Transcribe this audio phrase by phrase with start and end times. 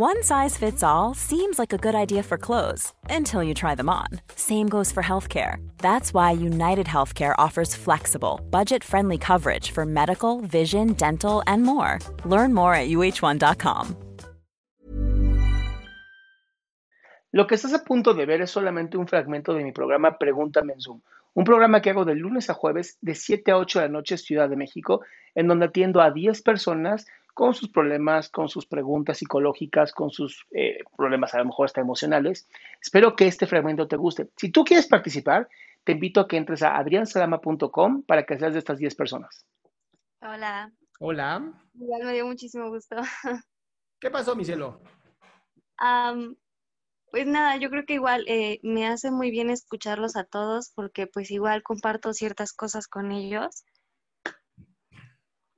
[0.00, 3.88] One size fits all seems like a good idea for clothes until you try them
[3.88, 4.06] on.
[4.36, 5.56] Same goes for healthcare.
[5.78, 11.98] That's why United Healthcare offers flexible, budget friendly coverage for medical, vision, dental, and more.
[12.24, 13.96] Learn more at uh1.com.
[17.32, 20.74] Lo que estás a punto de ver es solamente un fragmento de mi programa Pregúntame
[20.74, 21.00] en Zoom,
[21.34, 24.16] un programa que hago de lunes a jueves de 7 a 8 de la noche
[24.16, 25.00] Ciudad de México,
[25.34, 27.04] en donde atiendo a 10 personas
[27.38, 31.80] con sus problemas, con sus preguntas psicológicas, con sus eh, problemas a lo mejor hasta
[31.80, 32.48] emocionales.
[32.82, 34.28] Espero que este fragmento te guste.
[34.36, 35.48] Si tú quieres participar,
[35.84, 39.46] te invito a que entres a adriansalama.com para que seas de estas 10 personas.
[40.20, 40.72] Hola.
[40.98, 41.52] Hola.
[41.74, 42.96] Igual me dio muchísimo gusto.
[44.00, 44.82] ¿Qué pasó, mi cielo?
[45.80, 46.34] Um,
[47.12, 51.06] pues nada, yo creo que igual eh, me hace muy bien escucharlos a todos porque
[51.06, 53.64] pues igual comparto ciertas cosas con ellos.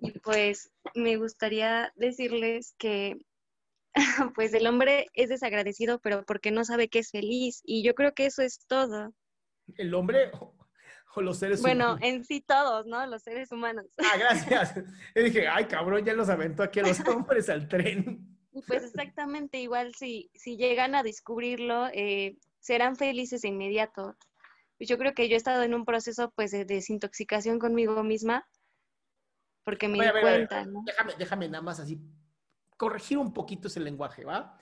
[0.03, 3.17] Y pues me gustaría decirles que
[4.35, 7.61] pues el hombre es desagradecido, pero porque no sabe que es feliz.
[7.65, 9.13] Y yo creo que eso es todo.
[9.77, 10.31] ¿El hombre
[11.15, 12.01] o los seres bueno, humanos?
[12.01, 13.05] Bueno, en sí todos, ¿no?
[13.07, 13.87] Los seres humanos.
[14.13, 14.75] Ah, gracias.
[15.15, 18.27] Yo dije, ay, cabrón, ya los aventó aquí a los hombres al tren.
[18.67, 24.17] Pues exactamente igual, si, si llegan a descubrirlo, eh, serán felices de inmediato.
[24.77, 28.49] Pues yo creo que yo he estado en un proceso pues de desintoxicación conmigo misma,
[29.65, 30.83] porque me di ver, cuenta, ¿no?
[30.87, 32.01] Déjame, déjame nada más así
[32.77, 34.57] corregir un poquito ese lenguaje, ¿va?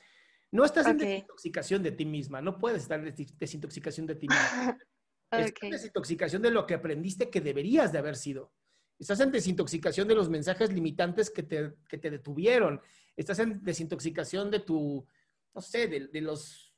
[0.51, 4.27] No estás en desintoxicación de ti misma, no puedes estar en des- desintoxicación de ti
[4.29, 4.79] misma.
[5.31, 8.51] Estás en desintoxicación de lo que aprendiste que deberías de haber sido.
[8.99, 12.81] Estás en desintoxicación de los mensajes limitantes que te, que te detuvieron.
[13.15, 15.07] Estás en desintoxicación de tu,
[15.55, 16.75] no sé, de, de los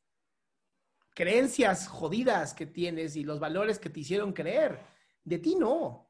[1.14, 4.80] creencias jodidas que tienes y los valores que te hicieron creer.
[5.24, 6.09] De ti no.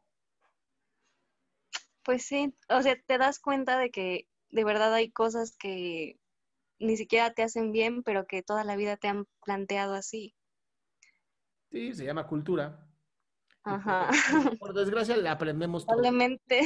[2.05, 6.19] Pues sí, o sea, te das cuenta de que de verdad hay cosas que
[6.79, 10.35] ni siquiera te hacen bien, pero que toda la vida te han planteado así.
[11.71, 12.87] Sí, se llama cultura.
[13.67, 14.11] Y Ajá.
[14.27, 15.87] Por, por desgracia la aprendemos.
[15.87, 16.63] Probablemente.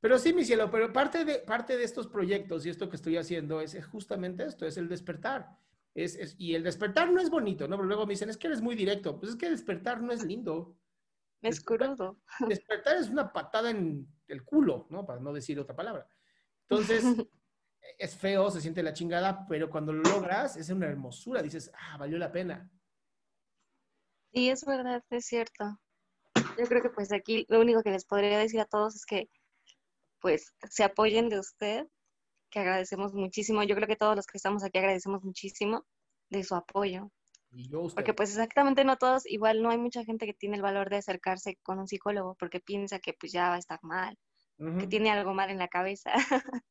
[0.00, 3.16] Pero sí, mi cielo, pero parte de, parte de estos proyectos y esto que estoy
[3.16, 5.58] haciendo es, es justamente esto, es el despertar.
[5.94, 7.76] Es, es- y el despertar no es bonito, ¿no?
[7.76, 9.18] Pero luego me dicen, es que eres muy directo.
[9.18, 10.76] Pues es que despertar no es lindo.
[11.44, 12.18] Es crudo.
[12.48, 15.04] Despertar es una patada en el culo, ¿no?
[15.04, 16.08] Para no decir otra palabra.
[16.62, 17.04] Entonces,
[17.98, 21.42] es feo, se siente la chingada, pero cuando lo logras es una hermosura.
[21.42, 22.70] Dices, ah, valió la pena.
[24.32, 25.78] Sí, es verdad, es cierto.
[26.58, 29.28] Yo creo que pues aquí lo único que les podría decir a todos es que
[30.20, 31.86] pues se apoyen de usted,
[32.50, 33.62] que agradecemos muchísimo.
[33.62, 35.84] Yo creo que todos los que estamos aquí agradecemos muchísimo
[36.30, 37.10] de su apoyo.
[37.54, 37.96] Y yo, usted.
[37.96, 40.96] Porque pues exactamente no todos, igual no hay mucha gente que tiene el valor de
[40.96, 44.18] acercarse con un psicólogo porque piensa que pues ya va a estar mal,
[44.78, 46.12] que tiene algo mal en la cabeza.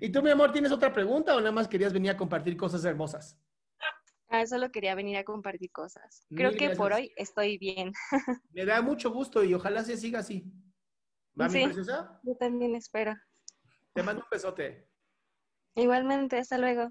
[0.00, 2.84] ¿Y tú, mi amor, tienes otra pregunta o nada más querías venir a compartir cosas
[2.84, 3.38] hermosas?
[4.28, 6.26] Ah, solo quería venir a compartir cosas.
[6.34, 7.92] Creo Mil que por hoy estoy bien.
[8.50, 10.44] Me da mucho gusto y ojalá se siga así.
[11.38, 11.64] ¿Va, mi Sí.
[11.64, 12.20] preciosa?
[12.22, 13.14] Yo también espero.
[13.94, 14.88] Te mando un besote.
[15.74, 16.90] Igualmente, hasta luego.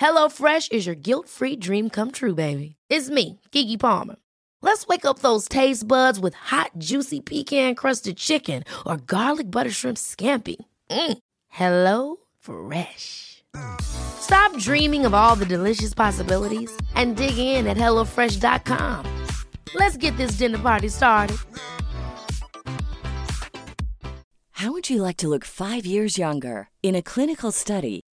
[0.00, 2.76] HelloFresh is your guilt free dream come true, baby.
[2.88, 4.16] It's me, Kiki Palmer.
[4.62, 9.70] Let's wake up those taste buds with hot, juicy pecan crusted chicken or garlic butter
[9.70, 10.56] shrimp scampi.
[10.90, 11.18] Mm.
[11.48, 13.44] Hello Fresh.
[13.82, 19.06] Stop dreaming of all the delicious possibilities and dig in at HelloFresh.com.
[19.74, 21.36] Let's get this dinner party started.
[24.52, 26.68] How would you like to look five years younger?
[26.82, 27.99] In a clinical study,